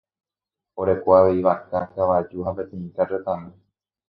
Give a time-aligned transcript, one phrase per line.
[0.85, 3.55] Oreko avei vaka, kavaju ha peteĩ karretami.